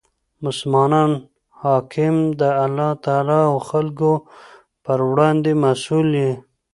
[0.43, 1.11] مسلمان
[1.61, 4.11] حاکم د الله تعالی او خلکو
[4.83, 6.31] په وړاندي مسئول يي.